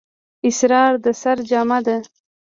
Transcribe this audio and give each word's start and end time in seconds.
اسرار 0.47 0.93
د 1.03 1.05
سِر 1.21 1.37
جمعه 1.49 1.79
ده. 1.85 1.97